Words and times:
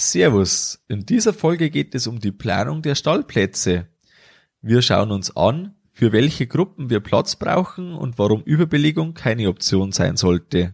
Servus, 0.00 0.78
in 0.86 1.06
dieser 1.06 1.32
Folge 1.32 1.70
geht 1.70 1.92
es 1.92 2.06
um 2.06 2.20
die 2.20 2.30
Planung 2.30 2.82
der 2.82 2.94
Stallplätze. 2.94 3.88
Wir 4.62 4.80
schauen 4.80 5.10
uns 5.10 5.36
an, 5.36 5.74
für 5.92 6.12
welche 6.12 6.46
Gruppen 6.46 6.88
wir 6.88 7.00
Platz 7.00 7.34
brauchen 7.34 7.94
und 7.94 8.16
warum 8.16 8.42
Überbelegung 8.42 9.14
keine 9.14 9.48
Option 9.48 9.90
sein 9.90 10.16
sollte. 10.16 10.72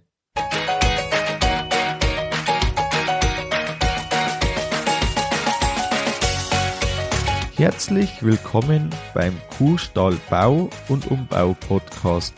Herzlich 7.57 8.23
willkommen 8.23 8.91
beim 9.15 9.41
Kuhstall 9.57 10.19
Bau 10.29 10.69
und 10.91 11.11
Umbau 11.11 11.57
Podcast. 11.67 12.35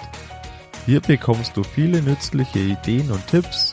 Hier 0.85 1.01
bekommst 1.01 1.57
du 1.57 1.65
viele 1.65 2.01
nützliche 2.01 2.61
Ideen 2.61 3.11
und 3.11 3.27
Tipps 3.27 3.73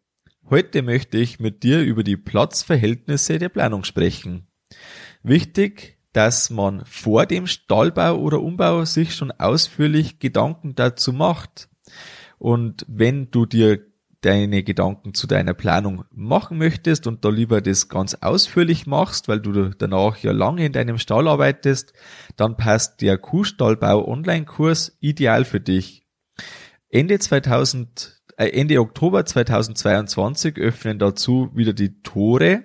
Heute 0.51 0.81
möchte 0.81 1.17
ich 1.17 1.39
mit 1.39 1.63
dir 1.63 1.81
über 1.81 2.03
die 2.03 2.17
Platzverhältnisse 2.17 3.39
der 3.39 3.47
Planung 3.47 3.85
sprechen. 3.85 4.47
Wichtig, 5.23 5.97
dass 6.11 6.49
man 6.49 6.83
vor 6.83 7.25
dem 7.25 7.47
Stallbau 7.47 8.17
oder 8.17 8.41
Umbau 8.41 8.83
sich 8.83 9.15
schon 9.15 9.31
ausführlich 9.31 10.19
Gedanken 10.19 10.75
dazu 10.75 11.13
macht. 11.13 11.69
Und 12.37 12.85
wenn 12.89 13.31
du 13.31 13.45
dir 13.45 13.79
deine 14.19 14.61
Gedanken 14.63 15.13
zu 15.13 15.25
deiner 15.25 15.53
Planung 15.53 16.03
machen 16.11 16.57
möchtest 16.57 17.07
und 17.07 17.23
da 17.23 17.29
lieber 17.29 17.61
das 17.61 17.87
ganz 17.87 18.15
ausführlich 18.15 18.85
machst, 18.85 19.29
weil 19.29 19.39
du 19.39 19.69
danach 19.69 20.17
ja 20.17 20.33
lange 20.33 20.65
in 20.65 20.73
deinem 20.73 20.97
Stall 20.97 21.29
arbeitest, 21.29 21.93
dann 22.35 22.57
passt 22.57 23.01
der 23.01 23.17
Kuhstallbau 23.17 24.05
Online-Kurs 24.05 24.97
ideal 24.99 25.45
für 25.45 25.61
dich. 25.61 26.05
Ende 26.89 27.19
2000 27.19 28.17
äh, 28.17 28.20
Ende 28.47 28.79
Oktober 28.79 29.25
2022 29.25 30.57
öffnen 30.57 30.99
dazu 30.99 31.49
wieder 31.53 31.73
die 31.73 32.01
Tore. 32.01 32.63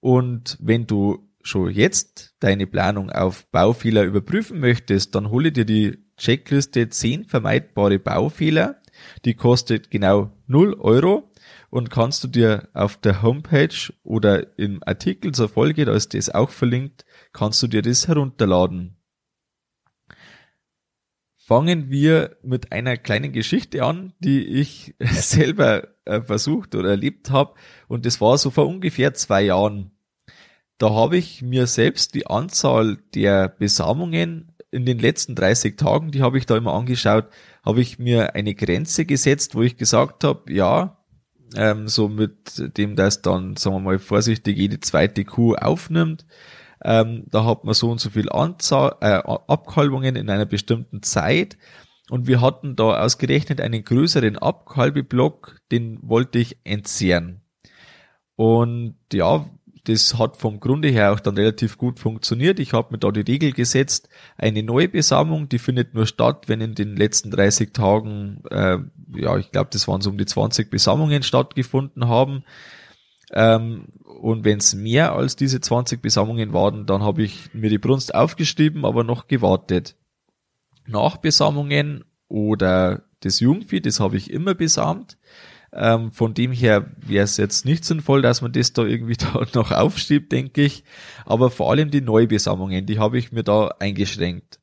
Und 0.00 0.56
wenn 0.60 0.86
du 0.86 1.28
schon 1.42 1.70
jetzt 1.70 2.34
deine 2.40 2.66
Planung 2.66 3.10
auf 3.10 3.46
Baufehler 3.50 4.04
überprüfen 4.04 4.60
möchtest, 4.60 5.14
dann 5.14 5.30
hole 5.30 5.52
dir 5.52 5.64
die 5.64 5.98
Checkliste 6.16 6.88
10 6.88 7.24
vermeidbare 7.24 7.98
Baufehler. 7.98 8.76
Die 9.24 9.34
kostet 9.34 9.90
genau 9.90 10.32
0 10.46 10.74
Euro 10.74 11.32
und 11.70 11.90
kannst 11.90 12.22
du 12.22 12.28
dir 12.28 12.68
auf 12.72 12.96
der 12.96 13.22
Homepage 13.22 13.92
oder 14.04 14.58
im 14.58 14.82
Artikel 14.84 15.32
zur 15.32 15.48
Folge, 15.48 15.84
da 15.84 15.94
ist 15.94 16.14
das 16.14 16.30
auch 16.30 16.50
verlinkt, 16.50 17.04
kannst 17.32 17.62
du 17.62 17.66
dir 17.66 17.82
das 17.82 18.08
herunterladen. 18.08 18.96
Fangen 21.52 21.90
wir 21.90 22.38
mit 22.42 22.72
einer 22.72 22.96
kleinen 22.96 23.30
Geschichte 23.30 23.84
an, 23.84 24.14
die 24.20 24.42
ich 24.42 24.94
selber 25.00 25.88
äh, 26.06 26.22
versucht 26.22 26.74
oder 26.74 26.88
erlebt 26.88 27.30
habe. 27.30 27.52
Und 27.88 28.06
das 28.06 28.22
war 28.22 28.38
so 28.38 28.48
vor 28.48 28.66
ungefähr 28.66 29.12
zwei 29.12 29.42
Jahren. 29.42 29.90
Da 30.78 30.94
habe 30.94 31.18
ich 31.18 31.42
mir 31.42 31.66
selbst 31.66 32.14
die 32.14 32.26
Anzahl 32.26 32.96
der 33.14 33.50
Besamungen 33.50 34.52
in 34.70 34.86
den 34.86 34.98
letzten 34.98 35.34
30 35.34 35.76
Tagen, 35.76 36.10
die 36.10 36.22
habe 36.22 36.38
ich 36.38 36.46
da 36.46 36.56
immer 36.56 36.72
angeschaut, 36.72 37.26
habe 37.62 37.82
ich 37.82 37.98
mir 37.98 38.34
eine 38.34 38.54
Grenze 38.54 39.04
gesetzt, 39.04 39.54
wo 39.54 39.60
ich 39.60 39.76
gesagt 39.76 40.24
habe, 40.24 40.50
ja, 40.50 41.04
ähm, 41.54 41.86
so 41.86 42.08
mit 42.08 42.78
dem, 42.78 42.96
dass 42.96 43.20
dann, 43.20 43.56
sagen 43.56 43.76
wir 43.76 43.80
mal 43.80 43.98
vorsichtig, 43.98 44.56
jede 44.56 44.80
zweite 44.80 45.26
Kuh 45.26 45.54
aufnimmt, 45.56 46.24
ähm, 46.84 47.24
da 47.30 47.44
hat 47.44 47.64
man 47.64 47.74
so 47.74 47.90
und 47.90 48.00
so 48.00 48.10
viel 48.10 48.30
Anzahl, 48.30 48.96
äh, 49.00 49.22
Abkalbungen 49.46 50.16
in 50.16 50.30
einer 50.30 50.46
bestimmten 50.46 51.02
Zeit. 51.02 51.56
Und 52.10 52.26
wir 52.26 52.40
hatten 52.40 52.76
da 52.76 53.02
ausgerechnet 53.02 53.60
einen 53.60 53.84
größeren 53.84 54.36
Abkalbeblock, 54.36 55.60
den 55.70 55.98
wollte 56.02 56.38
ich 56.38 56.58
entzehren. 56.64 57.42
Und 58.36 58.96
ja, 59.12 59.46
das 59.84 60.18
hat 60.18 60.36
vom 60.36 60.60
Grunde 60.60 60.88
her 60.88 61.12
auch 61.12 61.20
dann 61.20 61.36
relativ 61.36 61.76
gut 61.76 61.98
funktioniert. 61.98 62.60
Ich 62.60 62.72
habe 62.72 62.92
mir 62.92 62.98
da 62.98 63.10
die 63.10 63.20
Regel 63.20 63.52
gesetzt, 63.52 64.08
eine 64.36 64.62
neue 64.62 64.88
Besamung, 64.88 65.48
die 65.48 65.58
findet 65.58 65.94
nur 65.94 66.06
statt, 66.06 66.44
wenn 66.48 66.60
in 66.60 66.74
den 66.74 66.96
letzten 66.96 67.30
30 67.30 67.72
Tagen, 67.72 68.42
äh, 68.50 68.78
ja, 69.16 69.36
ich 69.38 69.50
glaube, 69.50 69.70
das 69.72 69.88
waren 69.88 70.00
so 70.00 70.10
um 70.10 70.18
die 70.18 70.26
20 70.26 70.70
Besamungen 70.70 71.22
stattgefunden 71.22 72.08
haben. 72.08 72.44
Ähm, 73.32 73.86
und 74.04 74.44
wenn 74.44 74.58
es 74.58 74.74
mehr 74.74 75.14
als 75.14 75.36
diese 75.36 75.60
20 75.60 76.00
Besamungen 76.02 76.52
waren, 76.52 76.86
dann 76.86 77.02
habe 77.02 77.22
ich 77.22 77.52
mir 77.54 77.70
die 77.70 77.78
Brunst 77.78 78.14
aufgeschrieben, 78.14 78.84
aber 78.84 79.04
noch 79.04 79.26
gewartet. 79.26 79.96
Nachbesamungen 80.86 82.04
oder 82.28 83.04
das 83.20 83.40
Jungvieh, 83.40 83.80
das 83.80 84.00
habe 84.00 84.16
ich 84.16 84.30
immer 84.30 84.54
besamt. 84.54 85.16
Ähm, 85.74 86.12
von 86.12 86.34
dem 86.34 86.52
her 86.52 86.90
wäre 86.98 87.24
es 87.24 87.38
jetzt 87.38 87.64
nicht 87.64 87.84
sinnvoll, 87.84 88.20
dass 88.20 88.42
man 88.42 88.52
das 88.52 88.74
da 88.74 88.84
irgendwie 88.84 89.16
da 89.16 89.46
noch 89.54 89.70
aufschiebt, 89.70 90.30
denke 90.30 90.62
ich. 90.62 90.84
Aber 91.24 91.50
vor 91.50 91.70
allem 91.70 91.90
die 91.90 92.02
Neubesamungen, 92.02 92.84
die 92.84 92.98
habe 92.98 93.18
ich 93.18 93.32
mir 93.32 93.42
da 93.42 93.68
eingeschränkt. 93.78 94.60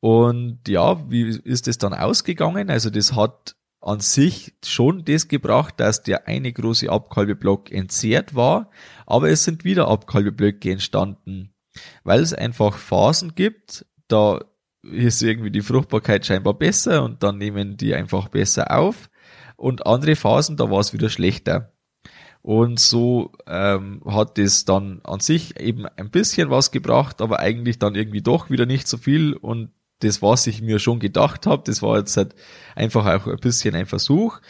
Und 0.00 0.68
ja, 0.68 1.10
wie 1.10 1.40
ist 1.44 1.68
es 1.68 1.78
dann 1.78 1.94
ausgegangen? 1.94 2.70
Also 2.70 2.90
das 2.90 3.14
hat 3.14 3.56
an 3.84 4.00
sich 4.00 4.54
schon 4.64 5.04
das 5.04 5.28
gebracht, 5.28 5.74
dass 5.78 6.02
der 6.02 6.26
eine 6.26 6.52
große 6.52 6.88
Abkalbeblock 6.88 7.70
entzehrt 7.70 8.34
war, 8.34 8.70
aber 9.06 9.28
es 9.28 9.44
sind 9.44 9.64
wieder 9.64 9.88
Abkalbeblöcke 9.88 10.72
entstanden, 10.72 11.52
weil 12.02 12.20
es 12.20 12.32
einfach 12.32 12.78
Phasen 12.78 13.34
gibt, 13.34 13.84
da 14.08 14.40
ist 14.82 15.22
irgendwie 15.22 15.50
die 15.50 15.60
Fruchtbarkeit 15.60 16.24
scheinbar 16.24 16.54
besser 16.54 17.04
und 17.04 17.22
dann 17.22 17.36
nehmen 17.36 17.76
die 17.76 17.94
einfach 17.94 18.28
besser 18.28 18.70
auf 18.76 19.10
und 19.56 19.86
andere 19.86 20.16
Phasen, 20.16 20.56
da 20.56 20.70
war 20.70 20.80
es 20.80 20.94
wieder 20.94 21.10
schlechter. 21.10 21.72
Und 22.40 22.78
so 22.78 23.32
ähm, 23.46 24.02
hat 24.06 24.38
es 24.38 24.66
dann 24.66 25.00
an 25.04 25.20
sich 25.20 25.58
eben 25.58 25.86
ein 25.86 26.10
bisschen 26.10 26.50
was 26.50 26.70
gebracht, 26.70 27.22
aber 27.22 27.38
eigentlich 27.38 27.78
dann 27.78 27.94
irgendwie 27.94 28.20
doch 28.20 28.50
wieder 28.50 28.66
nicht 28.66 28.86
so 28.86 28.98
viel 28.98 29.34
und 29.34 29.70
das, 30.04 30.22
was 30.22 30.46
ich 30.46 30.62
mir 30.62 30.78
schon 30.78 31.00
gedacht 31.00 31.46
habe, 31.46 31.62
das 31.66 31.82
war 31.82 31.98
jetzt 31.98 32.16
halt 32.16 32.34
einfach 32.76 33.06
auch 33.06 33.26
ein 33.26 33.38
bisschen 33.38 33.74
ein 33.74 33.86
Versuch, 33.86 34.40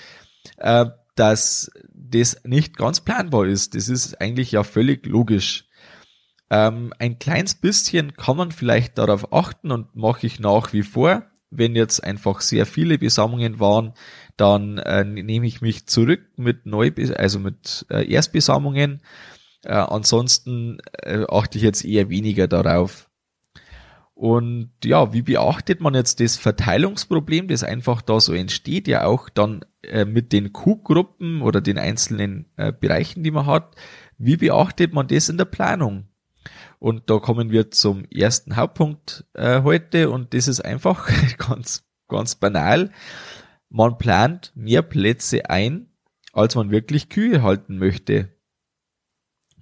äh, 0.59 0.87
dass 1.15 1.71
das 1.93 2.41
nicht 2.45 2.77
ganz 2.77 3.01
planbar 3.01 3.47
ist. 3.47 3.75
Das 3.75 3.89
ist 3.89 4.21
eigentlich 4.21 4.53
ja 4.53 4.65
völlig 4.65 5.07
logisch. 5.07 5.67
Ähm, 6.51 6.93
ein 6.99 7.19
kleines 7.19 7.55
bisschen 7.55 8.17
kann 8.17 8.37
man 8.37 8.53
vielleicht 8.53 8.99
darauf 8.99 9.33
achten 9.33 9.71
und 9.71 9.97
mache 9.97 10.27
ich 10.27 10.41
nach 10.41 10.73
wie 10.73 10.83
vor. 10.83 11.25
Wenn 11.51 11.77
jetzt 11.77 12.03
einfach 12.03 12.41
sehr 12.41 12.67
viele 12.67 12.99
Besamungen 12.99 13.61
waren, 13.61 13.95
dann 14.37 14.79
äh, 14.79 15.05
nehme 15.05 15.47
ich 15.47 15.61
mich 15.61 15.87
zurück 15.87 16.21
mit 16.37 16.67
neu, 16.67 16.91
also 17.17 17.39
mit 17.39 17.87
äh, 17.91 18.11
Erstbesamungen. 18.11 19.01
Äh, 19.63 19.75
ansonsten 19.75 20.79
äh, 20.93 21.25
achte 21.29 21.59
ich 21.59 21.65
jetzt 21.65 21.85
eher 21.85 22.11
weniger 22.11 22.49
darauf. 22.49 23.09
Und 24.15 24.71
ja, 24.85 25.13
wie 25.13 25.23
beachtet 25.23 25.81
man 25.81 25.95
jetzt 25.95 26.21
das 26.21 26.37
Verteilungsproblem, 26.37 27.49
das 27.49 27.65
einfach 27.65 28.01
da 28.01 28.21
so 28.21 28.33
entsteht, 28.33 28.87
ja 28.87 29.05
auch 29.05 29.29
dann 29.29 29.65
äh, 29.83 30.05
mit 30.05 30.33
den 30.33 30.53
Q-Gruppen 30.53 31.43
oder 31.43 31.61
den 31.61 31.79
einzelnen 31.79 32.47
äh, 32.57 32.73
Bereichen, 32.73 33.25
die 33.25 33.33
man 33.33 33.47
hat? 33.47 33.75
Wie 34.17 34.37
beachtet 34.37 34.93
man 34.93 35.09
das 35.09 35.29
in 35.29 35.37
der 35.37 35.47
Planung? 35.47 36.09
Und 36.79 37.11
da 37.11 37.19
kommen 37.19 37.51
wir 37.51 37.71
zum 37.73 38.05
ersten 38.05 38.57
Hauptpunkt 38.57 39.25
äh, 39.35 39.63
heute 39.63 40.11
und 40.11 40.33
das 40.33 40.47
ist 40.47 40.61
einfach 40.61 41.09
ganz, 41.39 41.85
ganz 42.09 42.37
banal. 42.37 42.93
Man 43.69 43.99
plant 43.99 44.53
mehr 44.55 44.83
Plätze 44.83 45.51
ein, 45.51 45.89
als 46.33 46.55
man 46.55 46.71
wirklich 46.71 47.09
Kühe 47.09 47.43
halten 47.43 47.79
möchte. 47.79 48.29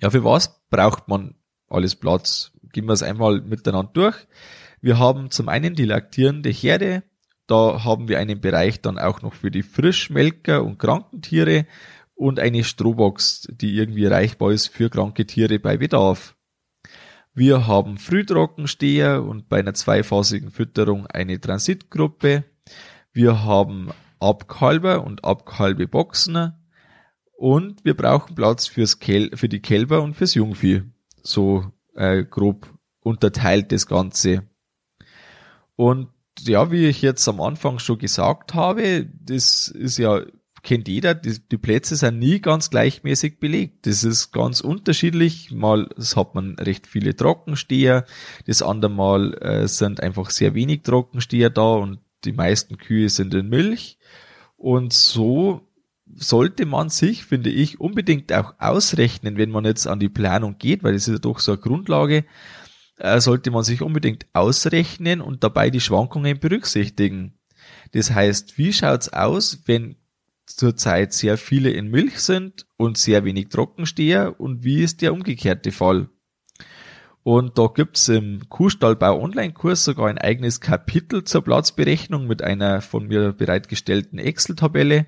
Ja, 0.03 0.11
für 0.11 0.25
was 0.25 0.61
braucht 0.69 1.09
man 1.09 1.37
alles 1.69 1.97
Platz? 1.97 2.52
Gehen 2.73 2.87
wir 2.87 2.93
es 2.93 3.03
einmal 3.03 3.41
miteinander 3.41 3.91
durch. 3.93 4.17
Wir 4.81 4.99
haben 4.99 5.31
zum 5.31 5.49
einen 5.49 5.75
die 5.75 5.85
laktierende 5.85 6.51
Herde. 6.51 7.03
Da 7.47 7.85
haben 7.85 8.09
wir 8.09 8.19
einen 8.19 8.41
Bereich 8.41 8.81
dann 8.81 8.99
auch 8.99 9.23
noch 9.23 9.35
für 9.35 9.51
die 9.51 9.63
Frischmelker 9.63 10.65
und 10.65 10.79
Krankentiere 10.79 11.67
und 12.15 12.41
eine 12.41 12.65
Strohbox, 12.65 13.49
die 13.51 13.75
irgendwie 13.75 14.05
erreichbar 14.05 14.53
ist 14.53 14.69
für 14.69 14.91
kranke 14.91 15.27
Tiere 15.27 15.59
bei 15.59 15.77
Bedarf. 15.77 16.37
Wir 17.35 17.67
haben 17.67 17.97
Frühtrockensteher 17.97 19.23
und 19.23 19.49
bei 19.49 19.61
einer 19.61 19.75
zweiphasigen 19.75 20.51
Fütterung 20.51 21.07
eine 21.07 21.41
Transitgruppe. 21.41 22.45
Wir 23.13 23.43
haben 23.43 23.91
Abkalber 24.21 25.05
und 25.05 25.25
Abkalbeboxen 25.25 26.53
und 27.33 27.85
wir 27.85 27.97
brauchen 27.97 28.35
Platz 28.35 28.67
fürs 28.67 28.99
Kel 28.99 29.37
für 29.37 29.49
die 29.49 29.61
Kälber 29.61 30.03
und 30.03 30.15
fürs 30.15 30.35
Jungvieh. 30.35 30.83
So 31.23 31.73
äh, 31.95 32.25
grob 32.25 32.73
unterteilt 33.01 33.73
das 33.73 33.87
Ganze. 33.87 34.45
Und 35.77 36.09
ja, 36.41 36.71
wie 36.71 36.87
ich 36.87 37.03
jetzt 37.03 37.27
am 37.29 37.41
Anfang 37.41 37.79
schon 37.79 37.99
gesagt 37.99 38.55
habe, 38.55 39.07
das 39.21 39.69
ist 39.69 39.99
ja, 39.99 40.23
kennt 40.63 40.89
jeder, 40.89 41.15
die, 41.15 41.39
die 41.41 41.59
Plätze 41.59 41.97
sind 41.97 42.19
nie 42.19 42.41
ganz 42.41 42.71
gleichmäßig 42.71 43.41
belegt. 43.41 43.87
Das 43.87 44.05
ist 44.05 44.33
ganz 44.33 44.61
unterschiedlich. 44.61 45.51
Mal 45.51 45.89
hat 46.17 46.35
man 46.35 46.55
recht 46.59 46.87
viele 46.87 47.17
Trockensteher, 47.17 48.07
das 48.47 48.63
andere 48.63 48.91
Mal 48.91 49.35
äh, 49.43 49.69
sind 49.69 50.01
einfach 50.01 50.31
sehr 50.31 50.55
wenig 50.55 50.83
Trockensteher 50.83 51.51
da 51.51 51.75
und 51.75 51.99
die 52.25 52.33
meisten 52.33 52.79
Kühe 52.79 53.09
sind 53.09 53.35
in 53.35 53.49
Milch. 53.49 53.99
Und 54.57 54.93
so 54.93 55.69
sollte 56.15 56.67
man 56.67 56.89
sich, 56.89 57.25
finde 57.25 57.51
ich, 57.51 57.81
unbedingt 57.81 58.33
auch 58.33 58.55
ausrechnen, 58.59 59.37
wenn 59.37 59.51
man 59.51 59.65
jetzt 59.65 59.87
an 59.87 60.01
die 60.01 60.09
Planung 60.09 60.59
geht, 60.59 60.83
weil 60.83 60.95
das 60.95 61.09
ist 61.09 61.15
ja 61.15 61.19
doch 61.19 61.39
so 61.39 61.53
eine 61.53 61.61
Grundlage, 61.61 62.25
äh, 62.99 63.21
sollte 63.21 63.51
man 63.51 63.65
sich 63.65 63.83
unbedingt 63.83 64.27
ausrechnen 64.33 65.21
und 65.21 65.43
dabei 65.45 65.71
die 65.71 65.81
Schwankungen 65.81 66.39
berücksichtigen. 66.39 67.39
Das 67.93 68.11
heißt, 68.11 68.59
wie 68.59 68.73
schaut's 68.73 69.09
aus, 69.09 69.63
wenn 69.67 69.97
zurzeit 70.47 71.13
sehr 71.13 71.39
viele 71.39 71.71
in 71.71 71.89
Milch 71.89 72.21
sind 72.21 72.67
und 72.77 72.99
sehr 72.99 73.25
wenig 73.25 73.49
Trockensteher 73.49 74.41
und 74.41 74.65
wie 74.65 74.83
ist 74.83 75.03
der 75.03 75.13
umgekehrte 75.13 75.73
Fall? 75.73 76.09
Und 77.25 77.57
da 77.57 77.69
gibt's 77.69 78.09
im 78.09 78.49
Kuhstallbau 78.49 79.21
Online-Kurs 79.21 79.85
sogar 79.85 80.09
ein 80.09 80.19
eigenes 80.19 80.61
Kapitel 80.61 81.23
zur 81.23 81.43
Platzberechnung 81.43 82.27
mit 82.27 82.43
einer 82.43 82.81
von 82.81 83.07
mir 83.07 83.33
bereitgestellten 83.33 84.19
Excel-Tabelle. 84.19 85.07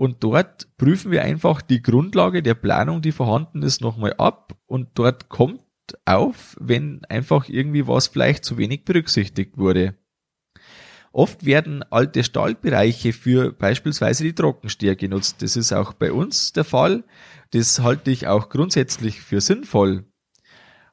Und 0.00 0.24
dort 0.24 0.74
prüfen 0.78 1.10
wir 1.10 1.24
einfach 1.24 1.60
die 1.60 1.82
Grundlage 1.82 2.42
der 2.42 2.54
Planung, 2.54 3.02
die 3.02 3.12
vorhanden 3.12 3.62
ist, 3.62 3.82
nochmal 3.82 4.14
ab. 4.14 4.56
Und 4.64 4.88
dort 4.94 5.28
kommt 5.28 5.60
auf, 6.06 6.56
wenn 6.58 7.04
einfach 7.10 7.50
irgendwie 7.50 7.86
was 7.86 8.06
vielleicht 8.06 8.46
zu 8.46 8.56
wenig 8.56 8.86
berücksichtigt 8.86 9.58
wurde. 9.58 9.98
Oft 11.12 11.44
werden 11.44 11.82
alte 11.90 12.24
Stallbereiche 12.24 13.12
für 13.12 13.52
beispielsweise 13.52 14.24
die 14.24 14.34
Trockensteher 14.34 14.96
genutzt. 14.96 15.42
Das 15.42 15.54
ist 15.54 15.70
auch 15.70 15.92
bei 15.92 16.12
uns 16.12 16.54
der 16.54 16.64
Fall. 16.64 17.04
Das 17.50 17.80
halte 17.80 18.10
ich 18.10 18.26
auch 18.26 18.48
grundsätzlich 18.48 19.20
für 19.20 19.42
sinnvoll. 19.42 20.06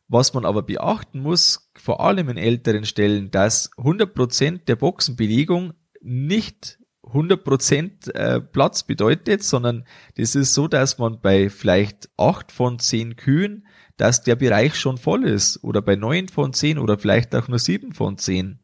Was 0.10 0.34
man 0.34 0.44
aber 0.44 0.64
beachten 0.64 1.22
muss, 1.22 1.72
vor 1.78 2.02
allem 2.02 2.28
in 2.28 2.38
älteren 2.38 2.84
Stellen, 2.84 3.32
dass 3.32 3.72
100% 3.78 4.66
der 4.66 4.76
Boxenbelegung 4.76 5.76
nicht 6.02 6.78
100% 7.14 8.12
äh, 8.14 8.42
Platz 8.42 8.84
bedeutet, 8.84 9.44
sondern 9.44 9.86
das 10.16 10.36
ist 10.36 10.54
so, 10.54 10.68
dass 10.68 10.98
man 10.98 11.20
bei 11.22 11.50
vielleicht 11.50 12.10
8 12.18 12.52
von 12.52 12.80
10 12.80 13.16
Kühen, 13.16 13.68
dass 13.98 14.24
der 14.24 14.36
Bereich 14.36 14.76
schon 14.76 14.98
voll 14.98 15.26
ist 15.26 15.64
oder 15.64 15.82
bei 15.82 15.96
9 15.96 16.28
von 16.28 16.54
10 16.54 16.78
oder 16.78 16.98
vielleicht 16.98 17.34
auch 17.36 17.48
nur 17.48 17.60
7 17.60 17.94
von 17.94 18.18
10. 18.18 18.60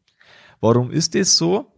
Warum 0.60 0.90
ist 0.90 1.14
das 1.14 1.36
so? 1.36 1.72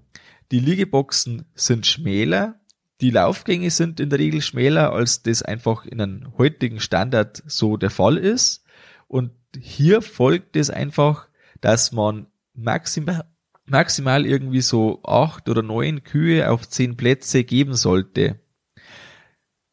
Die 0.53 0.61
Liegeboxen 0.61 1.47
sind 1.55 1.87
schmäler, 1.87 2.61
die 3.01 3.11
Laufgänge 3.11 3.71
sind 3.71 4.01
in 4.01 4.11
der 4.11 4.19
Regel 4.19 4.41
schmäler, 4.41 4.93
als 4.93 5.23
das 5.23 5.43
einfach 5.43 5.85
in 5.85 6.01
einem 6.01 6.39
heutigen 6.39 6.81
Standard 6.81 7.43
so 7.47 7.77
der 7.77 7.91
Fall 7.91 8.17
ist. 8.17 8.65
Und 9.07 9.33
hier 9.59 10.03
folgt 10.03 10.57
es 10.57 10.71
einfach, 10.71 11.29
dass 11.61 11.93
man 11.93 12.27
maximal, 12.55 13.25
maximal 13.67 14.27
irgendwie 14.27 14.61
so 14.61 15.03
acht 15.05 15.49
oder 15.49 15.63
neun 15.63 16.05
Kühe 16.05 16.51
auf 16.51 16.69
zehn 16.69 16.97
Plätze 16.97 17.45
geben 17.45 17.75
sollte. 17.75 18.41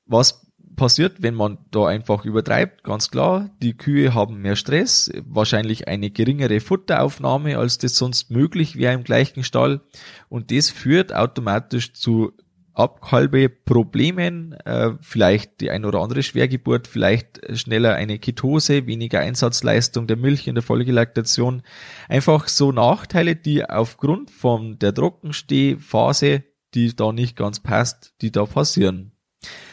Was 0.05 0.43
passiert, 0.75 1.21
wenn 1.21 1.35
man 1.35 1.59
da 1.71 1.85
einfach 1.87 2.25
übertreibt? 2.25 2.83
Ganz 2.83 3.09
klar, 3.09 3.49
die 3.61 3.77
Kühe 3.77 4.13
haben 4.13 4.41
mehr 4.41 4.55
Stress, 4.55 5.11
wahrscheinlich 5.25 5.87
eine 5.87 6.09
geringere 6.09 6.59
Futteraufnahme, 6.59 7.57
als 7.57 7.77
das 7.77 7.95
sonst 7.95 8.31
möglich 8.31 8.75
wäre 8.75 8.93
im 8.93 9.03
gleichen 9.03 9.43
Stall. 9.43 9.81
Und 10.29 10.51
das 10.51 10.69
führt 10.69 11.13
automatisch 11.13 11.93
zu 11.93 12.33
Abkalbe 12.73 13.49
Problemen, 13.49 14.53
äh, 14.65 14.91
vielleicht 15.01 15.61
die 15.61 15.69
ein 15.69 15.85
oder 15.85 16.01
andere 16.01 16.23
Schwergeburt, 16.23 16.87
vielleicht 16.87 17.39
schneller 17.57 17.95
eine 17.95 18.19
Ketose, 18.19 18.87
weniger 18.87 19.19
Einsatzleistung 19.19 20.07
der 20.07 20.17
Milch 20.17 20.47
in 20.47 20.55
der 20.55 20.63
Folgelaktation. 20.63 21.61
Einfach 22.09 22.47
so 22.47 22.71
Nachteile, 22.71 23.35
die 23.35 23.63
aufgrund 23.63 24.31
von 24.31 24.79
der 24.79 24.93
Trockenstehphase, 24.93 26.43
die 26.73 26.95
da 26.95 27.11
nicht 27.11 27.35
ganz 27.35 27.59
passt, 27.59 28.13
die 28.21 28.31
da 28.31 28.45
passieren. 28.45 29.12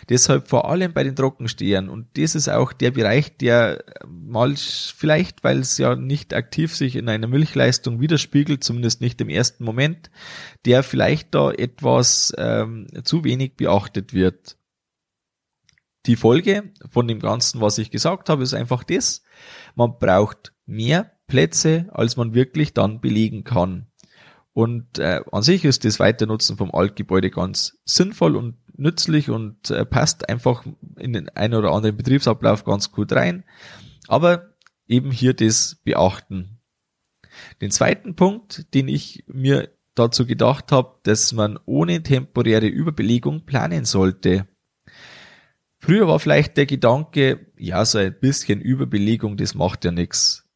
Deshalb 0.08 0.48
vor 0.48 0.68
allem 0.68 0.92
bei 0.92 1.04
den 1.04 1.14
Trockenstehern. 1.14 1.88
Und 1.88 2.06
das 2.18 2.34
ist 2.34 2.48
auch 2.48 2.72
der 2.72 2.90
Bereich, 2.90 3.36
der 3.36 3.84
mal 4.08 4.54
vielleicht, 4.56 5.44
weil 5.44 5.60
es 5.60 5.78
ja 5.78 5.96
nicht 5.96 6.34
aktiv 6.34 6.74
sich 6.74 6.96
in 6.96 7.08
einer 7.08 7.26
Milchleistung 7.26 8.00
widerspiegelt, 8.00 8.64
zumindest 8.64 9.00
nicht 9.00 9.20
im 9.20 9.28
ersten 9.28 9.64
Moment, 9.64 10.10
der 10.64 10.82
vielleicht 10.82 11.34
da 11.34 11.50
etwas 11.50 12.34
ähm, 12.38 12.86
zu 13.04 13.24
wenig 13.24 13.56
beachtet 13.56 14.12
wird. 14.12 14.56
Die 16.06 16.16
Folge 16.16 16.72
von 16.90 17.06
dem 17.06 17.20
Ganzen, 17.20 17.60
was 17.60 17.78
ich 17.78 17.90
gesagt 17.90 18.28
habe, 18.30 18.42
ist 18.42 18.54
einfach 18.54 18.84
das. 18.84 19.22
Man 19.74 19.98
braucht 19.98 20.54
mehr 20.64 21.12
Plätze, 21.26 21.88
als 21.92 22.16
man 22.16 22.34
wirklich 22.34 22.74
dann 22.74 23.00
belegen 23.00 23.44
kann. 23.44 23.86
Und 24.52 24.98
äh, 24.98 25.20
an 25.30 25.42
sich 25.42 25.64
ist 25.64 25.84
das 25.84 26.00
Weiternutzen 26.00 26.56
vom 26.56 26.74
Altgebäude 26.74 27.30
ganz 27.30 27.78
sinnvoll 27.84 28.36
und 28.36 28.56
nützlich 28.76 29.30
und 29.30 29.70
äh, 29.70 29.84
passt 29.84 30.28
einfach 30.28 30.64
in 30.98 31.12
den 31.12 31.28
einen 31.30 31.54
oder 31.54 31.72
anderen 31.72 31.96
Betriebsablauf 31.96 32.64
ganz 32.64 32.92
gut 32.92 33.12
rein. 33.12 33.44
Aber 34.08 34.54
eben 34.86 35.10
hier 35.10 35.34
das 35.34 35.80
beachten. 35.84 36.60
Den 37.60 37.70
zweiten 37.70 38.16
Punkt, 38.16 38.74
den 38.74 38.88
ich 38.88 39.24
mir 39.26 39.70
dazu 39.94 40.26
gedacht 40.26 40.72
habe, 40.72 40.98
dass 41.02 41.32
man 41.32 41.58
ohne 41.66 42.02
temporäre 42.02 42.66
Überbelegung 42.66 43.44
planen 43.44 43.84
sollte. 43.84 44.46
Früher 45.78 46.06
war 46.08 46.20
vielleicht 46.20 46.56
der 46.56 46.66
Gedanke, 46.66 47.46
ja, 47.56 47.84
so 47.84 47.98
ein 47.98 48.18
bisschen 48.20 48.60
Überbelegung, 48.60 49.36
das 49.36 49.54
macht 49.54 49.84
ja 49.84 49.92
nichts. 49.92 50.49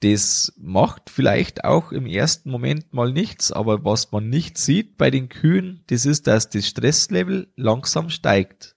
Das 0.00 0.54
macht 0.56 1.10
vielleicht 1.10 1.64
auch 1.64 1.92
im 1.92 2.06
ersten 2.06 2.50
Moment 2.50 2.92
mal 2.92 3.12
nichts, 3.12 3.52
aber 3.52 3.84
was 3.84 4.12
man 4.12 4.30
nicht 4.30 4.56
sieht 4.56 4.96
bei 4.96 5.10
den 5.10 5.28
Kühen, 5.28 5.84
das 5.88 6.06
ist, 6.06 6.26
dass 6.26 6.48
das 6.48 6.66
Stresslevel 6.66 7.52
langsam 7.56 8.08
steigt. 8.08 8.76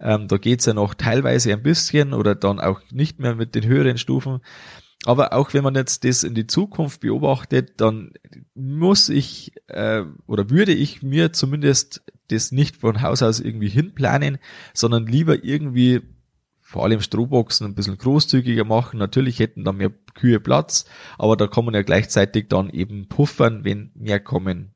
Ähm, 0.00 0.26
da 0.26 0.38
geht's 0.38 0.64
ja 0.64 0.72
noch 0.72 0.94
teilweise 0.94 1.52
ein 1.52 1.62
bisschen 1.62 2.14
oder 2.14 2.34
dann 2.34 2.60
auch 2.60 2.80
nicht 2.90 3.20
mehr 3.20 3.34
mit 3.34 3.54
den 3.54 3.66
höheren 3.66 3.98
Stufen. 3.98 4.40
Aber 5.04 5.34
auch 5.34 5.52
wenn 5.52 5.62
man 5.62 5.74
jetzt 5.74 6.04
das 6.04 6.24
in 6.24 6.34
die 6.34 6.46
Zukunft 6.46 7.02
beobachtet, 7.02 7.78
dann 7.78 8.12
muss 8.54 9.10
ich 9.10 9.52
äh, 9.66 10.04
oder 10.26 10.48
würde 10.48 10.72
ich 10.72 11.02
mir 11.02 11.34
zumindest 11.34 12.02
das 12.28 12.52
nicht 12.52 12.76
von 12.76 13.02
Haus 13.02 13.22
aus 13.22 13.38
irgendwie 13.38 13.68
hinplanen, 13.68 14.38
sondern 14.72 15.06
lieber 15.06 15.44
irgendwie 15.44 16.00
vor 16.72 16.84
allem 16.84 17.02
Strohboxen 17.02 17.66
ein 17.66 17.74
bisschen 17.74 17.98
großzügiger 17.98 18.64
machen. 18.64 18.98
Natürlich 18.98 19.38
hätten 19.38 19.62
da 19.62 19.72
mehr 19.72 19.92
Kühe 20.14 20.40
Platz, 20.40 20.86
aber 21.18 21.36
da 21.36 21.46
kann 21.46 21.66
man 21.66 21.74
ja 21.74 21.82
gleichzeitig 21.82 22.48
dann 22.48 22.70
eben 22.70 23.08
puffern, 23.08 23.62
wenn 23.62 23.90
mehr 23.94 24.20
kommen. 24.20 24.74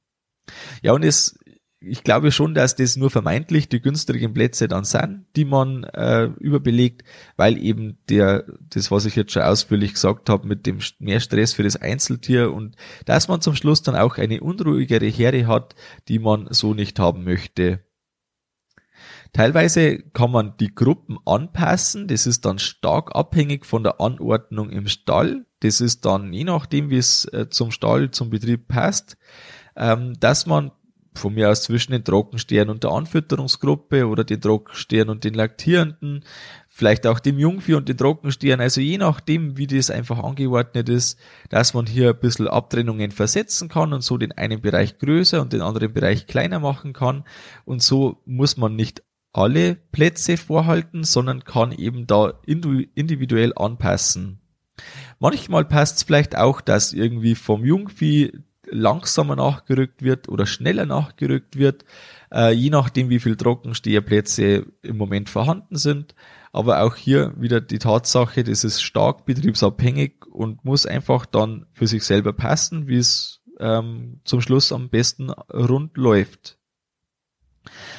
Ja, 0.83 0.93
und 0.93 1.03
es 1.03 1.39
ich 1.79 2.05
glaube 2.05 2.33
schon, 2.33 2.55
dass 2.55 2.75
das 2.77 2.97
nur 2.97 3.11
vermeintlich 3.11 3.69
die 3.69 3.81
günstigen 3.81 4.35
Plätze 4.35 4.69
dann 4.69 4.85
sind, 4.85 5.27
die 5.37 5.45
man 5.45 5.85
äh, 5.85 6.25
überbelegt, 6.39 7.05
weil 7.37 7.59
eben 7.59 7.99
der, 8.09 8.45
das, 8.71 8.91
was 8.91 9.05
ich 9.05 9.15
jetzt 9.15 9.33
schon 9.33 9.43
ausführlich 9.43 9.95
gesagt 9.95 10.29
habe, 10.29 10.47
mit 10.47 10.67
dem 10.67 10.79
mehr 10.99 11.21
Stress 11.21 11.53
für 11.53 11.63
das 11.63 11.77
Einzeltier 11.77 12.53
und 12.53 12.77
dass 13.05 13.29
man 13.29 13.41
zum 13.41 13.55
Schluss 13.55 13.83
dann 13.83 13.95
auch 13.95 14.19
eine 14.19 14.41
unruhigere 14.41 15.07
Herde 15.07 15.47
hat, 15.47 15.75
die 16.09 16.19
man 16.19 16.49
so 16.51 16.75
nicht 16.75 16.99
haben 16.99 17.25
möchte. 17.25 17.86
Teilweise 19.33 19.99
kann 19.99 20.31
man 20.31 20.57
die 20.59 20.75
Gruppen 20.75 21.19
anpassen, 21.25 22.09
das 22.09 22.27
ist 22.27 22.45
dann 22.45 22.59
stark 22.59 23.15
abhängig 23.15 23.67
von 23.67 23.83
der 23.83 24.01
Anordnung 24.01 24.71
im 24.71 24.89
Stall. 24.89 25.47
Das 25.61 25.81
ist 25.81 26.05
dann 26.05 26.33
je 26.33 26.45
nachdem, 26.45 26.91
wie 26.91 26.99
es 26.99 27.25
äh, 27.27 27.49
zum 27.49 27.71
Stall, 27.71 28.11
zum 28.11 28.31
Betrieb 28.31 28.69
passt, 28.69 29.17
ähm, 29.77 30.15
dass 30.21 30.47
man 30.47 30.71
von 31.17 31.35
mir 31.35 31.51
aus 31.51 31.63
zwischen 31.63 31.93
den 31.93 32.05
Trockenstern 32.05 32.69
und 32.69 32.85
der 32.85 32.91
Anfütterungsgruppe 32.91 34.07
oder 34.07 34.25
den 34.25 34.41
Trockenstern 34.41 35.09
und 35.09 35.25
den 35.25 35.35
Laktierenden, 35.35 36.25
vielleicht 36.69 37.07
auch 37.07 37.21
dem 37.21 37.39
Jungvieh 37.39 37.75
und 37.75 37.89
den 37.89 37.97
Trockenstern, 37.97 38.61
also 38.61 38.81
je 38.81 38.99
nachdem, 38.99 39.57
wie 39.57 39.67
das 39.67 39.91
einfach 39.91 40.23
angeordnet 40.23 40.89
ist, 40.89 41.19
dass 41.49 41.73
man 41.73 41.87
hier 41.87 42.11
ein 42.11 42.21
bisschen 42.21 42.49
Abtrennungen 42.49 43.11
versetzen 43.11 43.69
kann 43.69 43.93
und 43.93 44.03
so 44.03 44.19
den 44.19 44.33
einen 44.33 44.61
Bereich 44.61 44.99
größer 44.99 45.41
und 45.41 45.53
den 45.53 45.63
anderen 45.63 45.93
Bereich 45.93 46.27
kleiner 46.27 46.61
machen 46.61 46.93
kann. 46.93 47.25
Und 47.65 47.83
so 47.83 48.21
muss 48.27 48.59
man 48.59 48.77
nicht 48.77 49.03
alle 49.37 49.77
Plätze 49.93 50.37
vorhalten, 50.37 51.05
sondern 51.05 51.45
kann 51.45 51.73
eben 51.73 52.07
da 52.07 52.35
individuell 52.47 53.53
anpassen. 53.55 54.41
Manchmal 55.19 55.65
passt 55.65 55.99
es 55.99 56.03
vielleicht 56.03 56.37
auch, 56.37 56.61
dass 56.61 56.93
irgendwie 56.93 57.35
vom 57.35 57.65
Jungvieh 57.65 58.33
langsamer 58.69 59.37
nachgerückt 59.37 60.03
wird 60.03 60.29
oder 60.29 60.47
schneller 60.47 60.87
nachgerückt 60.87 61.57
wird, 61.57 61.85
äh, 62.33 62.53
je 62.53 62.71
nachdem, 62.71 63.09
wie 63.11 63.21
viel 63.21 63.37
Trockensteherplätze 63.37 64.67
im 64.83 64.97
Moment 64.97 65.31
vorhanden 65.31 65.77
sind. 65.77 66.15
Aber 66.53 66.83
auch 66.83 66.97
hier 66.97 67.35
wieder 67.37 67.61
die 67.61 67.79
Tatsache, 67.79 68.43
das 68.43 68.65
ist 68.65 68.83
stark 68.83 69.27
betriebsabhängig 69.27 70.27
und 70.31 70.65
muss 70.65 70.87
einfach 70.87 71.27
dann 71.27 71.67
für 71.73 71.87
sich 71.87 72.03
selber 72.05 72.33
passen, 72.33 72.89
wie 72.89 72.97
es 72.97 73.43
ähm, 73.61 74.21
zum 74.25 74.41
Schluss 74.41 74.73
am 74.73 74.89
besten 74.89 75.31
rund 75.31 75.97
läuft. 75.97 76.59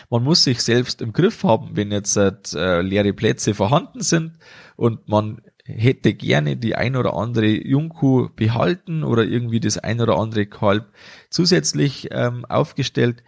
Man 0.09 0.23
muss 0.23 0.43
sich 0.43 0.61
selbst 0.61 1.01
im 1.01 1.13
Griff 1.13 1.43
haben, 1.43 1.71
wenn 1.73 1.91
jetzt 1.91 2.15
äh, 2.17 2.81
leere 2.81 3.13
Plätze 3.13 3.53
vorhanden 3.53 4.01
sind 4.01 4.33
und 4.75 5.07
man 5.07 5.41
hätte 5.67 6.13
gerne 6.13 6.55
die 6.55 6.75
ein 6.75 6.95
oder 6.95 7.13
andere 7.13 7.47
Jungkuh 7.47 8.29
behalten 8.35 9.03
oder 9.03 9.23
irgendwie 9.23 9.59
das 9.59 9.77
ein 9.77 9.99
oder 9.99 10.17
andere 10.17 10.45
Kalb 10.45 10.93
zusätzlich 11.29 12.07
ähm, 12.11 12.45
aufgestellt. 12.45 13.23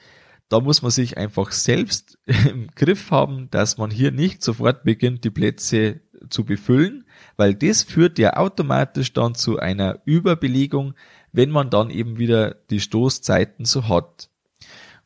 Da 0.48 0.62
muss 0.62 0.81
man 0.81 0.91
sich 0.91 1.17
einfach 1.17 1.51
selbst 1.51 2.17
im 2.25 2.69
Griff 2.75 3.12
haben, 3.12 3.50
dass 3.51 3.77
man 3.77 3.91
hier 3.91 4.12
nicht 4.12 4.41
sofort 4.41 4.84
beginnt, 4.84 5.24
die 5.24 5.29
Plätze 5.29 6.01
zu 6.29 6.43
befüllen, 6.43 7.05
weil 7.38 7.55
das 7.55 7.84
führt 7.84 8.19
ja 8.19 8.36
automatisch 8.38 9.13
dann 9.13 9.36
zu 9.36 9.60
einer 9.60 10.00
Überbelegung, 10.05 10.96
wenn 11.31 11.50
man 11.50 11.69
dann 11.69 11.89
eben 11.89 12.17
wieder 12.17 12.55
die 12.69 12.79
Stoßzeiten 12.79 13.65
so 13.65 13.88
hat. 13.88 14.29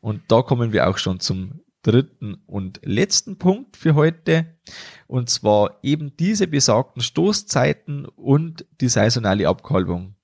Und 0.04 0.24
da 0.28 0.42
kommen 0.42 0.74
wir 0.74 0.86
auch 0.86 0.98
schon 0.98 1.18
zum 1.18 1.62
dritten 1.80 2.34
und 2.44 2.78
letzten 2.84 3.38
Punkt 3.38 3.78
für 3.78 3.94
heute. 3.94 4.58
Und 5.06 5.30
zwar 5.30 5.78
eben 5.82 6.14
diese 6.18 6.46
besagten 6.46 7.00
Stoßzeiten 7.00 8.04
und 8.04 8.66
die 8.82 8.90
saisonale 8.90 9.48
Abkalbung. 9.48 10.14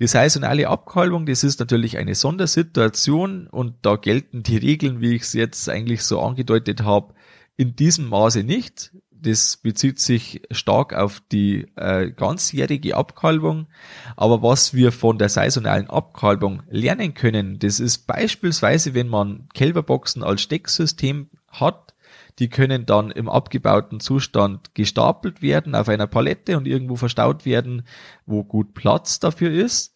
Die 0.00 0.08
saisonale 0.08 0.66
Abkalbung, 0.66 1.26
das 1.26 1.44
ist 1.44 1.60
natürlich 1.60 1.96
eine 1.96 2.16
Sondersituation 2.16 3.46
und 3.46 3.76
da 3.82 3.94
gelten 3.94 4.42
die 4.42 4.56
Regeln, 4.56 5.00
wie 5.00 5.14
ich 5.14 5.22
es 5.22 5.32
jetzt 5.32 5.68
eigentlich 5.68 6.02
so 6.02 6.20
angedeutet 6.20 6.82
habe, 6.82 7.14
in 7.56 7.76
diesem 7.76 8.08
Maße 8.08 8.42
nicht. 8.42 8.96
Das 9.24 9.56
bezieht 9.56 10.00
sich 10.00 10.42
stark 10.50 10.92
auf 10.92 11.22
die 11.32 11.66
äh, 11.76 12.10
ganzjährige 12.10 12.94
Abkalbung. 12.94 13.68
Aber 14.16 14.42
was 14.42 14.74
wir 14.74 14.92
von 14.92 15.16
der 15.16 15.30
saisonalen 15.30 15.88
Abkalbung 15.88 16.62
lernen 16.68 17.14
können, 17.14 17.58
das 17.58 17.80
ist 17.80 18.06
beispielsweise, 18.06 18.92
wenn 18.92 19.08
man 19.08 19.48
Kälberboxen 19.54 20.22
als 20.22 20.42
Stecksystem 20.42 21.30
hat, 21.48 21.94
die 22.38 22.50
können 22.50 22.84
dann 22.84 23.10
im 23.10 23.30
abgebauten 23.30 23.98
Zustand 23.98 24.74
gestapelt 24.74 25.40
werden 25.40 25.74
auf 25.74 25.88
einer 25.88 26.06
Palette 26.06 26.58
und 26.58 26.66
irgendwo 26.66 26.96
verstaut 26.96 27.46
werden, 27.46 27.86
wo 28.26 28.44
gut 28.44 28.74
Platz 28.74 29.20
dafür 29.20 29.50
ist. 29.50 29.94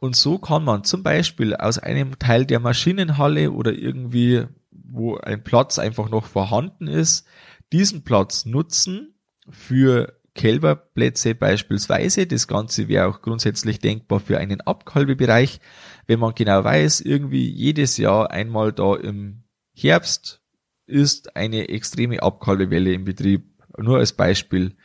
Und 0.00 0.16
so 0.16 0.38
kann 0.38 0.64
man 0.64 0.82
zum 0.82 1.04
Beispiel 1.04 1.54
aus 1.54 1.78
einem 1.78 2.18
Teil 2.18 2.46
der 2.46 2.58
Maschinenhalle 2.58 3.52
oder 3.52 3.72
irgendwie, 3.72 4.46
wo 4.70 5.18
ein 5.18 5.44
Platz 5.44 5.78
einfach 5.78 6.08
noch 6.08 6.26
vorhanden 6.26 6.88
ist, 6.88 7.26
diesen 7.72 8.02
Platz 8.04 8.44
nutzen 8.44 9.14
für 9.48 10.20
Kälberplätze 10.34 11.34
beispielsweise. 11.34 12.26
Das 12.26 12.46
Ganze 12.46 12.88
wäre 12.88 13.08
auch 13.08 13.22
grundsätzlich 13.22 13.80
denkbar 13.80 14.20
für 14.20 14.38
einen 14.38 14.60
Abkalbebereich, 14.60 15.60
wenn 16.06 16.20
man 16.20 16.34
genau 16.34 16.62
weiß, 16.62 17.00
irgendwie 17.00 17.48
jedes 17.48 17.96
Jahr 17.96 18.30
einmal 18.30 18.72
da 18.72 18.94
im 18.94 19.44
Herbst 19.74 20.42
ist 20.86 21.36
eine 21.36 21.68
extreme 21.68 22.22
Abkalbewelle 22.22 22.92
im 22.92 23.04
Betrieb. 23.04 23.44
Nur 23.76 23.98
als 23.98 24.12
Beispiel. 24.12 24.76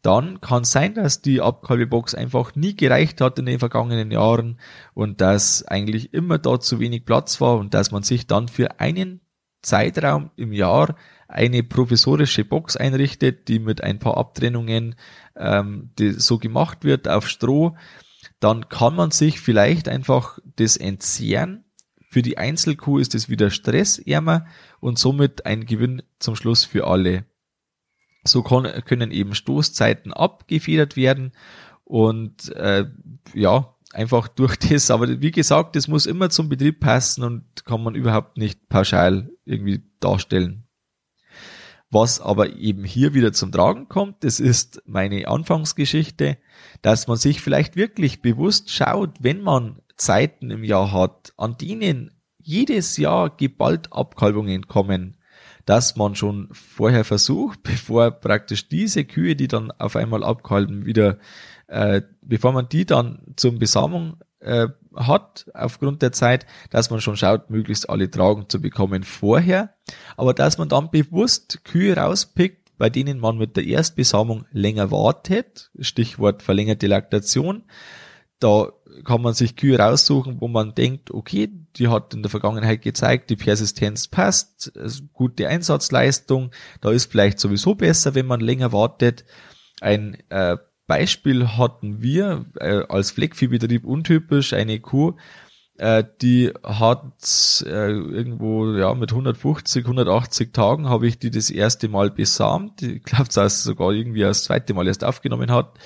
Dann 0.00 0.40
kann 0.40 0.64
sein, 0.64 0.94
dass 0.94 1.22
die 1.22 1.40
Abkalbebox 1.40 2.14
einfach 2.14 2.54
nie 2.54 2.76
gereicht 2.76 3.20
hat 3.20 3.38
in 3.38 3.46
den 3.46 3.58
vergangenen 3.58 4.10
Jahren 4.10 4.60
und 4.92 5.20
dass 5.20 5.64
eigentlich 5.64 6.12
immer 6.14 6.38
da 6.38 6.60
zu 6.60 6.78
wenig 6.78 7.04
Platz 7.04 7.40
war 7.40 7.56
und 7.56 7.74
dass 7.74 7.90
man 7.90 8.02
sich 8.02 8.26
dann 8.26 8.48
für 8.48 8.80
einen 8.80 9.20
Zeitraum 9.62 10.30
im 10.36 10.52
Jahr 10.52 10.96
eine 11.34 11.64
provisorische 11.64 12.44
Box 12.44 12.76
einrichtet, 12.76 13.48
die 13.48 13.58
mit 13.58 13.82
ein 13.82 13.98
paar 13.98 14.16
Abtrennungen 14.16 14.94
ähm, 15.36 15.90
so 15.98 16.38
gemacht 16.38 16.84
wird 16.84 17.08
auf 17.08 17.28
Stroh, 17.28 17.76
dann 18.38 18.68
kann 18.68 18.94
man 18.94 19.10
sich 19.10 19.40
vielleicht 19.40 19.88
einfach 19.88 20.38
das 20.56 20.76
entzehren. 20.76 21.64
Für 22.08 22.22
die 22.22 22.38
Einzelkuh 22.38 22.98
ist 22.98 23.16
es 23.16 23.28
wieder 23.28 23.50
stressärmer 23.50 24.46
und 24.78 24.98
somit 24.98 25.44
ein 25.44 25.66
Gewinn 25.66 26.02
zum 26.20 26.36
Schluss 26.36 26.64
für 26.64 26.86
alle. 26.86 27.24
So 28.22 28.42
kann, 28.42 28.84
können 28.84 29.10
eben 29.10 29.34
Stoßzeiten 29.34 30.12
abgefedert 30.12 30.96
werden 30.96 31.32
und 31.82 32.50
äh, 32.52 32.84
ja, 33.34 33.74
einfach 33.92 34.28
durch 34.28 34.56
das. 34.58 34.92
Aber 34.92 35.20
wie 35.20 35.32
gesagt, 35.32 35.74
das 35.74 35.88
muss 35.88 36.06
immer 36.06 36.30
zum 36.30 36.48
Betrieb 36.48 36.78
passen 36.78 37.24
und 37.24 37.64
kann 37.64 37.82
man 37.82 37.96
überhaupt 37.96 38.36
nicht 38.36 38.68
pauschal 38.68 39.30
irgendwie 39.44 39.82
darstellen. 39.98 40.63
Was 41.94 42.20
aber 42.20 42.56
eben 42.56 42.82
hier 42.82 43.14
wieder 43.14 43.32
zum 43.32 43.52
Tragen 43.52 43.88
kommt, 43.88 44.24
das 44.24 44.40
ist 44.40 44.82
meine 44.84 45.28
Anfangsgeschichte, 45.28 46.38
dass 46.82 47.06
man 47.06 47.16
sich 47.18 47.40
vielleicht 47.40 47.76
wirklich 47.76 48.20
bewusst 48.20 48.72
schaut, 48.72 49.10
wenn 49.20 49.42
man 49.42 49.78
Zeiten 49.94 50.50
im 50.50 50.64
Jahr 50.64 50.90
hat, 50.90 51.32
an 51.36 51.56
denen 51.56 52.10
jedes 52.36 52.96
Jahr 52.96 53.30
geballt 53.30 53.92
Abkalbungen 53.92 54.66
kommen, 54.66 55.18
dass 55.66 55.94
man 55.94 56.16
schon 56.16 56.48
vorher 56.50 57.04
versucht, 57.04 57.60
bevor 57.62 58.10
praktisch 58.10 58.68
diese 58.68 59.04
Kühe, 59.04 59.36
die 59.36 59.46
dann 59.46 59.70
auf 59.70 59.94
einmal 59.94 60.24
abkalben, 60.24 60.86
wieder, 60.86 61.18
äh, 61.68 62.02
bevor 62.22 62.50
man 62.50 62.68
die 62.68 62.86
dann 62.86 63.20
zum 63.36 63.60
Besamung 63.60 64.16
äh, 64.40 64.66
hat 64.96 65.46
aufgrund 65.54 66.02
der 66.02 66.12
Zeit, 66.12 66.46
dass 66.70 66.90
man 66.90 67.00
schon 67.00 67.16
schaut, 67.16 67.50
möglichst 67.50 67.88
alle 67.88 68.10
Tragen 68.10 68.48
zu 68.48 68.60
bekommen 68.60 69.02
vorher, 69.02 69.74
aber 70.16 70.34
dass 70.34 70.58
man 70.58 70.68
dann 70.68 70.90
bewusst 70.90 71.64
Kühe 71.64 71.96
rauspickt, 71.96 72.76
bei 72.76 72.90
denen 72.90 73.18
man 73.18 73.38
mit 73.38 73.56
der 73.56 73.64
Erstbesamung 73.64 74.46
länger 74.50 74.90
wartet, 74.90 75.70
Stichwort 75.78 76.42
verlängerte 76.42 76.86
Laktation, 76.86 77.64
da 78.40 78.72
kann 79.04 79.22
man 79.22 79.34
sich 79.34 79.56
Kühe 79.56 79.78
raussuchen, 79.78 80.40
wo 80.40 80.48
man 80.48 80.74
denkt, 80.74 81.10
okay, 81.10 81.48
die 81.76 81.88
hat 81.88 82.14
in 82.14 82.22
der 82.22 82.30
Vergangenheit 82.30 82.82
gezeigt, 82.82 83.30
die 83.30 83.36
Persistenz 83.36 84.08
passt, 84.08 84.72
gute 85.12 85.48
Einsatzleistung, 85.48 86.50
da 86.80 86.90
ist 86.90 87.10
vielleicht 87.10 87.40
sowieso 87.40 87.74
besser, 87.74 88.14
wenn 88.14 88.26
man 88.26 88.40
länger 88.40 88.72
wartet. 88.72 89.24
Ein 89.80 90.18
äh, 90.30 90.56
Beispiel 90.86 91.48
hatten 91.48 92.02
wir 92.02 92.46
äh, 92.58 92.82
als 92.88 93.10
Fleckviehbetrieb 93.10 93.84
untypisch 93.84 94.52
eine 94.52 94.80
Kuh, 94.80 95.14
äh, 95.76 96.04
die 96.22 96.52
hat 96.62 97.64
äh, 97.66 97.90
irgendwo 97.90 98.72
ja 98.74 98.94
mit 98.94 99.10
150, 99.10 99.84
180 99.84 100.52
Tagen 100.52 100.88
habe 100.88 101.06
ich 101.06 101.18
die 101.18 101.30
das 101.30 101.50
erste 101.50 101.88
Mal 101.88 102.10
besamt. 102.10 102.82
Ich 102.82 103.02
glaube, 103.02 103.28
dass 103.32 103.64
sogar 103.64 103.92
irgendwie 103.92 104.20
das 104.20 104.44
zweite 104.44 104.74
Mal 104.74 104.86
erst 104.86 105.04
aufgenommen 105.04 105.50
hat. 105.50 105.78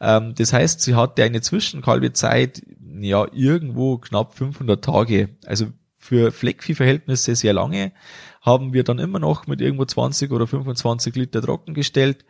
Ähm, 0.00 0.34
das 0.34 0.52
heißt, 0.52 0.80
sie 0.80 0.94
hatte 0.94 1.22
eine 1.22 1.40
Zwischenkalbezeit 1.40 2.62
ja 3.00 3.26
irgendwo 3.32 3.98
knapp 3.98 4.34
500 4.34 4.84
Tage. 4.84 5.30
Also 5.46 5.66
für 5.94 6.32
Fleckviehverhältnisse 6.32 7.36
sehr 7.36 7.52
lange 7.52 7.92
haben 8.40 8.72
wir 8.72 8.82
dann 8.82 8.98
immer 8.98 9.18
noch 9.18 9.46
mit 9.46 9.60
irgendwo 9.60 9.84
20 9.84 10.32
oder 10.32 10.46
25 10.46 11.14
Liter 11.14 11.42
trocken 11.42 11.74
gestellt. 11.74 12.24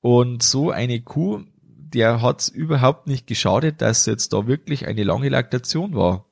Und 0.00 0.42
so 0.42 0.70
eine 0.70 1.00
Kuh, 1.00 1.42
der 1.60 2.22
hat 2.22 2.40
es 2.40 2.48
überhaupt 2.48 3.06
nicht 3.06 3.26
geschadet, 3.26 3.80
dass 3.80 4.06
jetzt 4.06 4.32
da 4.32 4.46
wirklich 4.46 4.86
eine 4.86 5.04
lange 5.04 5.28
Laktation 5.28 5.94
war. 5.94 6.26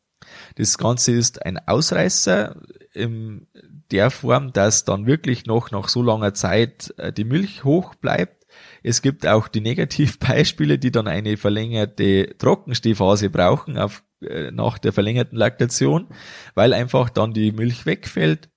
Das 0.56 0.78
Ganze 0.78 1.12
ist 1.12 1.44
ein 1.44 1.58
Ausreißer 1.66 2.60
in 2.92 3.46
der 3.90 4.10
Form, 4.10 4.52
dass 4.52 4.84
dann 4.84 5.06
wirklich 5.06 5.46
noch 5.46 5.70
nach 5.70 5.88
so 5.88 6.02
langer 6.02 6.34
Zeit 6.34 6.94
äh, 6.98 7.12
die 7.12 7.24
Milch 7.24 7.64
hoch 7.64 7.94
bleibt. 7.94 8.46
Es 8.82 9.02
gibt 9.02 9.26
auch 9.26 9.48
die 9.48 9.60
Negativbeispiele, 9.60 10.78
die 10.78 10.90
dann 10.90 11.06
eine 11.06 11.36
verlängerte 11.36 12.36
Trockenstehphase 12.38 13.30
brauchen 13.30 13.78
auf, 13.78 14.02
äh, 14.22 14.50
nach 14.50 14.78
der 14.78 14.92
verlängerten 14.92 15.38
Laktation, 15.38 16.08
weil 16.54 16.72
einfach 16.72 17.10
dann 17.10 17.32
die 17.32 17.52
Milch 17.52 17.86
wegfällt 17.86 18.48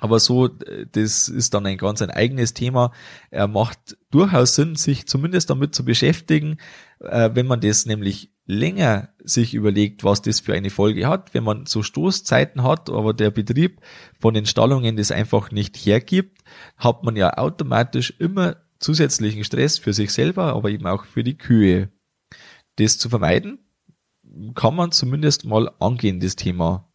aber 0.00 0.18
so, 0.18 0.48
das 0.48 1.28
ist 1.28 1.54
dann 1.54 1.66
ein 1.66 1.76
ganz 1.76 2.02
ein 2.02 2.10
eigenes 2.10 2.54
Thema. 2.54 2.92
Er 3.30 3.46
macht 3.46 3.96
durchaus 4.10 4.54
Sinn, 4.54 4.74
sich 4.74 5.06
zumindest 5.06 5.50
damit 5.50 5.74
zu 5.74 5.84
beschäftigen, 5.84 6.56
äh, 7.00 7.30
wenn 7.34 7.46
man 7.46 7.60
das 7.60 7.86
nämlich 7.86 8.32
länger 8.46 9.10
sich 9.22 9.54
überlegt, 9.54 10.02
was 10.02 10.22
das 10.22 10.40
für 10.40 10.54
eine 10.54 10.70
Folge 10.70 11.06
hat, 11.06 11.34
wenn 11.34 11.44
man 11.44 11.66
so 11.66 11.82
Stoßzeiten 11.82 12.62
hat, 12.62 12.90
aber 12.90 13.14
der 13.14 13.30
Betrieb 13.30 13.80
von 14.18 14.34
den 14.34 14.46
Stallungen 14.46 14.96
das 14.96 15.12
einfach 15.12 15.52
nicht 15.52 15.76
hergibt, 15.76 16.42
hat 16.76 17.04
man 17.04 17.14
ja 17.14 17.38
automatisch 17.38 18.14
immer 18.18 18.56
zusätzlichen 18.80 19.44
Stress 19.44 19.78
für 19.78 19.92
sich 19.92 20.12
selber, 20.12 20.54
aber 20.54 20.70
eben 20.70 20.86
auch 20.86 21.04
für 21.04 21.22
die 21.22 21.38
Kühe. 21.38 21.90
Das 22.76 22.98
zu 22.98 23.08
vermeiden, 23.08 23.58
kann 24.54 24.74
man 24.74 24.90
zumindest 24.90 25.44
mal 25.44 25.70
angehen, 25.78 26.20
das 26.20 26.34
Thema. 26.34 26.89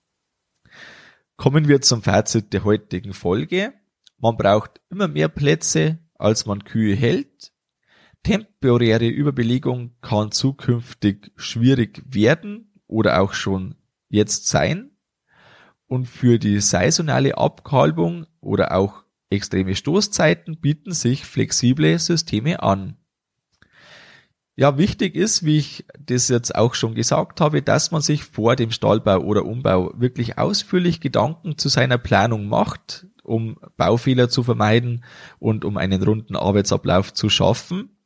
Kommen 1.37 1.67
wir 1.67 1.81
zum 1.81 2.01
Fazit 2.01 2.53
der 2.53 2.63
heutigen 2.63 3.13
Folge. 3.13 3.73
Man 4.17 4.37
braucht 4.37 4.79
immer 4.89 5.09
mehr 5.09 5.27
Plätze, 5.27 5.99
als 6.15 6.45
man 6.45 6.63
Kühe 6.63 6.95
hält. 6.95 7.51
Temporäre 8.23 9.07
Überbelegung 9.07 9.91
kann 10.01 10.31
zukünftig 10.31 11.31
schwierig 11.35 12.01
werden 12.07 12.71
oder 12.87 13.21
auch 13.21 13.33
schon 13.33 13.75
jetzt 14.07 14.47
sein. 14.47 14.91
Und 15.87 16.07
für 16.07 16.39
die 16.39 16.61
saisonale 16.61 17.37
Abkalbung 17.37 18.25
oder 18.39 18.75
auch 18.75 19.03
extreme 19.29 19.75
Stoßzeiten 19.75 20.61
bieten 20.61 20.93
sich 20.93 21.25
flexible 21.25 21.99
Systeme 21.99 22.63
an. 22.63 22.97
Ja, 24.57 24.77
wichtig 24.77 25.15
ist, 25.15 25.43
wie 25.43 25.57
ich 25.57 25.85
das 25.99 26.29
jetzt 26.29 26.55
auch 26.55 26.75
schon 26.75 26.95
gesagt 26.95 27.41
habe, 27.41 27.61
dass 27.61 27.91
man 27.91 28.01
sich 28.01 28.23
vor 28.23 28.55
dem 28.55 28.71
Stallbau 28.71 29.17
oder 29.19 29.45
Umbau 29.45 29.91
wirklich 29.97 30.37
ausführlich 30.37 31.01
Gedanken 31.01 31.57
zu 31.57 31.67
seiner 31.67 31.97
Planung 31.97 32.47
macht, 32.47 33.05
um 33.23 33.57
Baufehler 33.75 34.29
zu 34.29 34.43
vermeiden 34.43 35.03
und 35.39 35.65
um 35.65 35.75
einen 35.75 36.01
runden 36.01 36.37
Arbeitsablauf 36.37 37.13
zu 37.13 37.27
schaffen. 37.27 37.97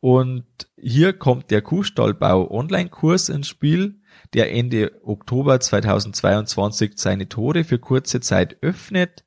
Und 0.00 0.44
hier 0.76 1.14
kommt 1.14 1.50
der 1.50 1.62
Kuhstallbau 1.62 2.50
Online-Kurs 2.50 3.30
ins 3.30 3.48
Spiel, 3.48 4.00
der 4.34 4.52
Ende 4.52 4.92
Oktober 5.02 5.60
2022 5.60 6.92
seine 6.96 7.28
Tore 7.30 7.64
für 7.64 7.78
kurze 7.78 8.20
Zeit 8.20 8.58
öffnet. 8.62 9.24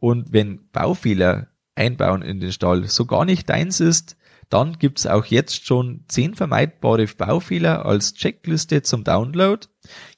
Und 0.00 0.34
wenn 0.34 0.68
Baufehler 0.70 1.48
einbauen 1.76 2.20
in 2.20 2.40
den 2.40 2.52
Stall 2.52 2.88
so 2.88 3.06
gar 3.06 3.24
nicht 3.24 3.48
deins 3.48 3.80
ist, 3.80 4.16
dann 4.50 4.78
gibt's 4.78 5.06
auch 5.06 5.24
jetzt 5.24 5.66
schon 5.66 6.04
zehn 6.08 6.34
vermeidbare 6.34 7.06
Baufehler 7.06 7.86
als 7.86 8.14
Checkliste 8.14 8.82
zum 8.82 9.04
Download. 9.04 9.66